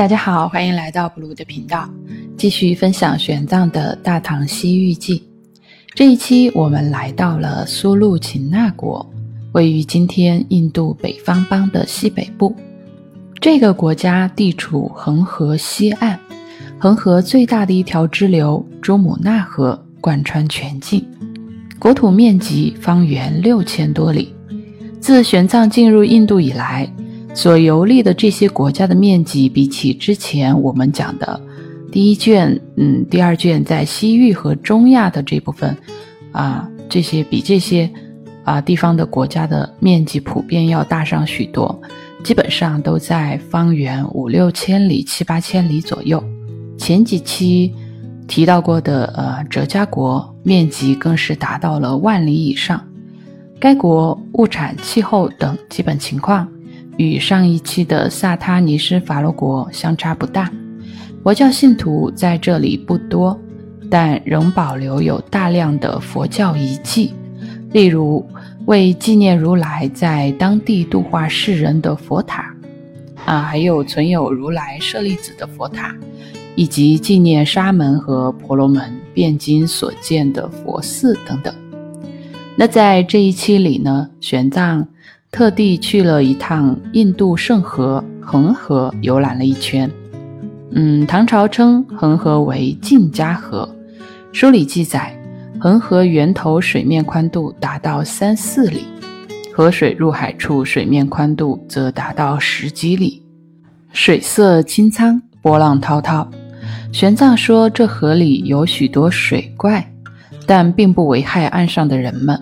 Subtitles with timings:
[0.00, 1.86] 大家好，欢迎来到布鲁的频道，
[2.34, 5.18] 继续分享玄奘的《大唐西域记》。
[5.94, 9.06] 这一期我们来到了苏禄秦那国，
[9.52, 12.56] 位于今天印度北方邦的西北部。
[13.42, 16.18] 这个国家地处恒河西岸，
[16.78, 21.06] 恒河最大的一条支流珠穆纳河贯穿全境，
[21.78, 24.34] 国土面积方圆六千多里。
[24.98, 26.90] 自玄奘进入印度以来，
[27.32, 31.40] 所游历的这些国家的面积，比起之前我们讲的
[31.90, 35.76] 第一卷，嗯，第二卷在西域和中亚的这部分，
[36.32, 37.90] 啊，这些比这些
[38.44, 41.80] 啊地方的国家的面积普遍要大上许多，
[42.22, 46.22] 基本上都在方圆五六千里、七八千里左右。
[46.76, 47.72] 前几期
[48.26, 52.84] 提到过的呃哲家国，面积更是达到了万里以上。
[53.58, 56.48] 该国物产、气候等基本情况
[57.00, 60.52] 与上一期的萨他尼斯法罗国相差不大。
[61.22, 63.40] 佛教信徒在这里不多，
[63.90, 67.14] 但仍保留有大量的佛教遗迹，
[67.72, 68.28] 例如
[68.66, 72.54] 为纪念如来在当地度化世人的佛塔，
[73.24, 75.96] 啊，还有存有如来舍利子的佛塔，
[76.54, 81.54] 以及纪念沙门和婆罗门辩经所建的佛寺等等。
[82.56, 84.84] 那在这一期里呢，玄奘
[85.30, 89.90] 特地去了一趟印度圣河恒河，游览了一圈。
[90.72, 93.68] 嗯，唐朝称恒河为晋嘉河，
[94.32, 95.16] 书里记载，
[95.60, 98.84] 恒河源头水面宽度达到三四里，
[99.54, 103.22] 河水入海处水面宽度则达到十几里，
[103.92, 106.28] 水色清苍，波浪滔滔。
[106.92, 109.92] 玄奘说，这河里有许多水怪，
[110.44, 112.40] 但并不危害岸上的人们。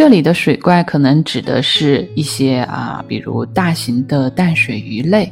[0.00, 5.30] 这里的水怪可能指的是一些啊，比如大型的淡水鱼类，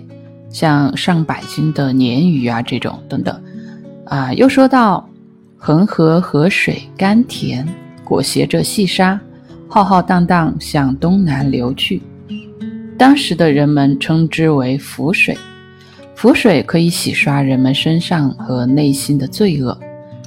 [0.50, 3.42] 像上百斤的鲶鱼啊这种等等。
[4.04, 5.08] 啊，又说到
[5.56, 7.66] 恒河河水甘甜，
[8.04, 9.18] 裹挟着细沙，
[9.70, 12.02] 浩浩荡荡向东南流去。
[12.98, 15.34] 当时的人们称之为浮水，
[16.14, 19.74] 浮水可以洗刷人们身上和内心的罪恶。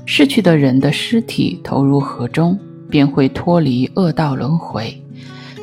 [0.08, 2.58] 逝去的人的尸体投入河中。
[2.92, 5.02] 便会脱离恶道轮回，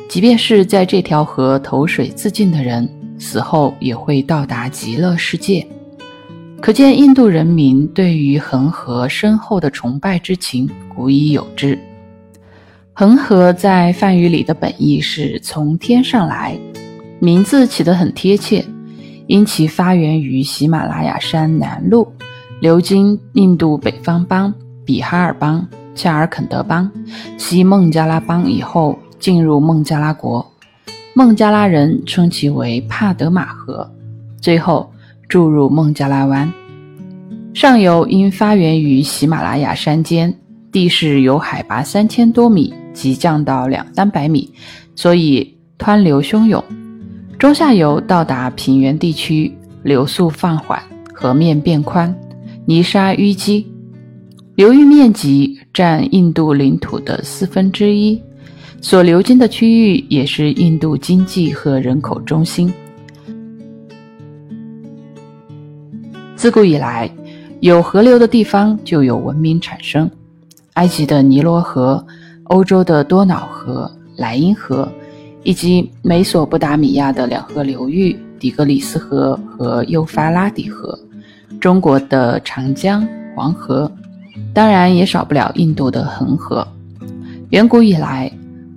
[0.09, 5.65] 即便是在这条河投水自尽的人，死后也会到达极乐世界。
[6.59, 11.79] 可见印度人民对于恒河深厚的崇拜之情，古已有之。
[12.91, 16.59] 恒河在梵语里的本意是从天上来，
[17.19, 18.65] 名字起得很贴切，
[19.27, 22.05] 因其发源于喜马拉雅山南麓，
[22.59, 24.53] 流经印度北方邦
[24.83, 25.65] 比哈尔邦。
[25.99, 26.89] 恰尔肯德邦、
[27.37, 30.49] 西孟加拉邦以后，进入孟加拉国，
[31.13, 33.85] 孟加拉人称其为帕德玛河，
[34.39, 34.89] 最后
[35.27, 36.49] 注入孟加拉湾。
[37.53, 40.33] 上游因发源于喜马拉雅山间，
[40.71, 44.49] 地势由海拔三千多米急降到两三百米，
[44.95, 46.63] 所以湍流汹涌；
[47.37, 50.81] 中下游到达平原地区，流速放缓，
[51.13, 52.17] 河面变宽，
[52.65, 53.69] 泥沙淤积。
[54.59, 58.21] 流域面积占印度领土的四分之一，
[58.81, 62.69] 所流经的区域也是印度经济和人口中心。
[66.35, 67.09] 自古以来，
[67.61, 70.11] 有河流的地方就有文明产生。
[70.73, 72.05] 埃及的尼罗河、
[72.43, 74.91] 欧洲的多瑙河、莱茵河，
[75.43, 80.99] 以及美索不达米亚的两河流域——底格里斯河和幼发拉底河，
[81.61, 83.89] 中国的长江、黄河。
[84.53, 86.67] 当然也少不了印度的恒河。
[87.49, 88.31] 远古以来，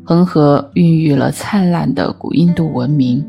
[0.05, 3.25] 恒河孕育了灿烂的古印度文明，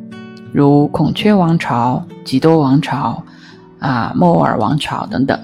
[0.52, 3.24] 如孔雀王朝、吉多王朝、
[3.80, 5.38] 啊莫尔王朝等等，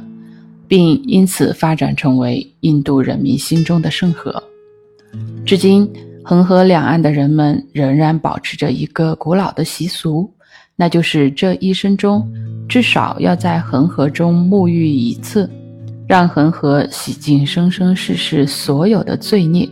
[0.68, 4.42] 并因此发展成为印度人民心中的圣河。
[5.45, 5.92] 至今，
[6.24, 10.31] 恒河两岸的人们仍然保持着一个古老的习俗，
[10.75, 12.25] 那就是这一生中
[12.68, 15.50] 至少要在恒河中沐浴一次。
[16.09, 19.69] 让恒河洗净生生世世所有的罪孽，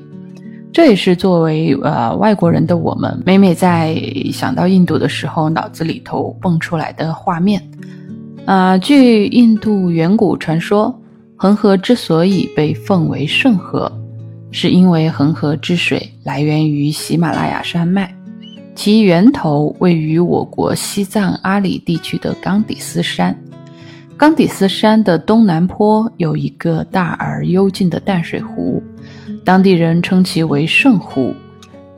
[0.72, 4.00] 这也是作为呃外国人的我们，每每在
[4.32, 7.60] 想到印度的时候，脑子里头蹦出来的画面。
[8.46, 10.96] 啊，据印度远古传说，
[11.36, 13.92] 恒河之所以被奉为圣河，
[14.52, 18.14] 是因为恒河之水来源于喜马拉雅山脉，
[18.76, 23.36] 其源头位于我国西藏阿里地区的冈底斯山。
[24.18, 28.82] 冈底斯山的东南坡有一个大而幽静的淡水湖，
[29.46, 31.36] 当地人称其为圣湖。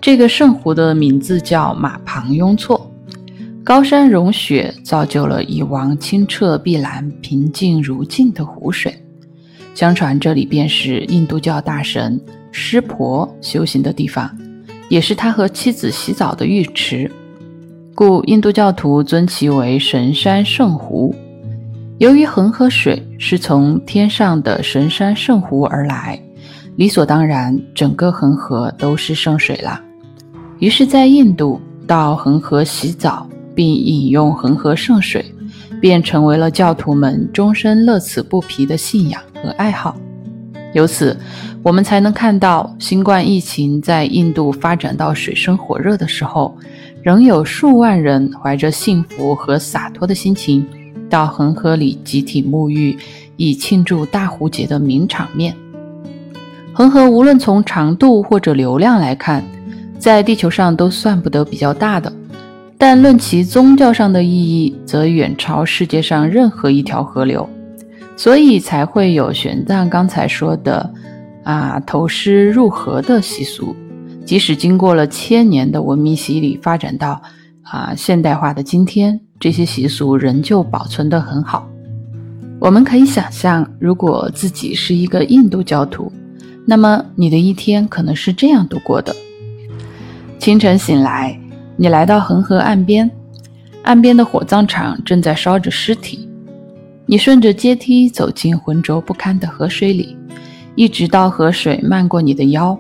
[0.02, 2.92] 这个圣湖的名字叫马旁雍措。
[3.64, 8.94] 高山融雪，造就了一汪清澈碧蓝、平静如镜的湖水。
[9.74, 12.20] 相传这里便是印度教大神
[12.52, 14.30] 湿婆修行的地方，
[14.90, 17.10] 也是他和妻子洗澡的浴池，
[17.96, 21.16] 故印度教徒尊其为神山圣湖。
[22.00, 26.20] 由于恒河水是从天上的神山圣湖而来，
[26.78, 29.80] 理所当然，整个恒河都是圣水了。
[30.60, 33.30] 于是，在印度到恒河洗澡。
[33.56, 35.26] 并饮用恒河圣水，
[35.82, 39.98] 便成为了教徒们终身乐此不疲的信仰和爱好。
[40.74, 41.20] 由此，
[41.62, 46.58] 我们才能看到新冠疫情在印度发展到水深火热的时候，
[47.04, 50.66] 仍有数万人怀着幸福和洒脱的心情，
[51.10, 52.98] 到恒河里集体沐浴，
[53.36, 55.56] 以庆祝大壶节的名场面。
[56.72, 59.44] 恒河无论从长度或者流量来看，
[59.98, 62.14] 在地球上都算不得比较大的。
[62.78, 67.50] 但论其宗教上的意义，则远超世界上任何一条河流，
[68.16, 70.90] 所以才会有玄奘刚才说的
[71.44, 73.76] “啊投尸入河”的习俗。
[74.26, 77.22] 即使经过了千年的文明洗礼，发展到
[77.72, 81.70] 啊现代化的今天，这些习俗仍旧保存得很好。
[82.60, 86.12] 我们可以想象，如果自己是一个印度教徒，
[86.66, 89.16] 那么你的一天可能是这样度过的：
[90.40, 91.40] 清晨醒来。
[91.78, 93.10] 你来到恒河岸边，
[93.84, 96.28] 岸边的火葬场正在烧着尸体。
[97.06, 100.18] 你顺着阶梯走进浑浊不堪的河水里，
[100.76, 102.78] 一直到河水漫过你的腰。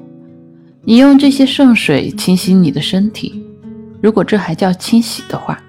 [0.83, 3.41] 你用这些圣水清洗你的身体，
[4.01, 5.61] 如果这还叫清洗的话。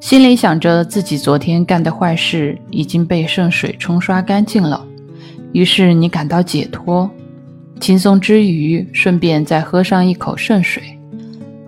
[0.00, 4.86] 心里想着自己昨天干的坏事已经被圣水冲刷干净了，
[5.52, 7.10] 于是你感到解脱、
[7.80, 10.82] 轻松之余，顺便再喝上一口圣水。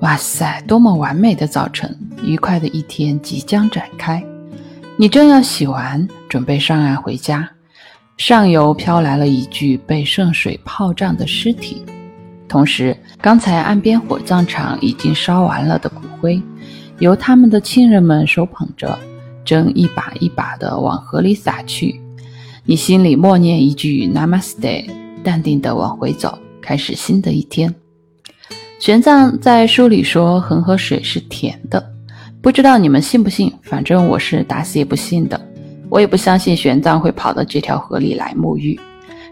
[0.02, 1.98] 哇塞，多么完美的早晨！
[2.24, 4.22] 愉快的一天即将展开。
[4.96, 7.50] 你正要洗完，准备上岸回家，
[8.16, 11.82] 上游飘来了一具被圣水泡胀的尸体，
[12.50, 16.42] 同时，刚才岸边火葬场已经烧完了的骨灰，
[16.98, 18.98] 由他们的亲人们手捧着，
[19.44, 22.00] 正一把一把地往河里撒去。
[22.64, 24.90] 你心里默念一句 Namaste，
[25.22, 27.72] 淡定地往回走，开始新的一天。
[28.80, 31.92] 玄奘在书里说恒河水是甜的，
[32.42, 33.52] 不知道你们信不信？
[33.62, 35.40] 反正我是打死也不信的。
[35.88, 38.78] 我也不相信玄奘会跑到这条河里来沐浴，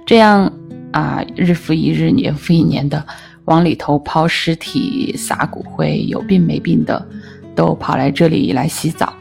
[0.06, 0.52] 这样
[0.92, 3.04] 啊，日复一日，年复一年的
[3.44, 7.06] 往里头抛尸体、撒骨灰，有病没病的
[7.54, 9.12] 都跑来这里来洗澡。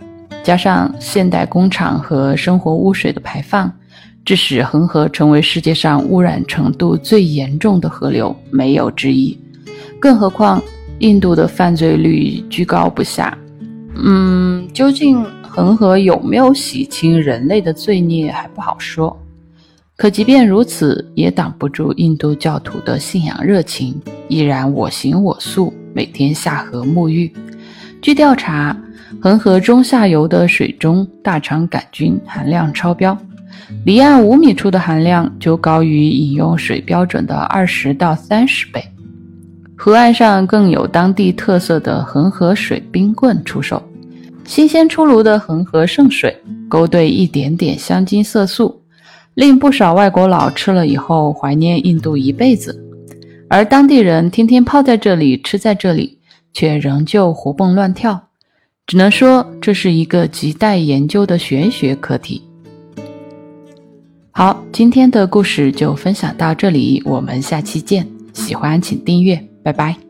[0.43, 3.71] 加上现代工厂和生活污水的排放，
[4.23, 9.37] 致使恒河成为世界上污染程度最严重的河流，没有之一。
[9.99, 10.61] 更何况，
[10.99, 13.37] 印度的犯罪率居高不下。
[13.95, 19.17] 嗯，究竟恒河有没有洗清人类的罪孽还不好说。
[19.97, 27.33] 可即便如此，也挡不住印度教徒的信仰热情，依然我行我素，每天下河沐浴。
[27.99, 28.77] 据调查，
[29.19, 33.17] 恒河中下游的水中大肠杆菌含量超标，
[33.85, 38.83] 离岸五米处的含量就高于饮用水标准的二十到三十倍。
[39.75, 43.81] 河岸上更有当地特色的恒河水冰棍出售，
[44.45, 46.39] 新鲜出炉的恒河圣水
[46.69, 48.79] 勾兑一点点香精色素，
[49.37, 52.75] 令不少外国佬吃了以后怀念印度一辈子。
[53.47, 56.17] 而当地人天天泡在这里，吃在这里，
[56.53, 58.29] 却仍旧活蹦乱跳。
[58.87, 62.41] 只能说这是一个亟待研究的玄学课题。
[64.31, 68.07] 好，今天的故事就分享到这里，我们下期见。
[68.33, 69.39] 喜欢请订阅。
[69.61, 70.06] 拜拜。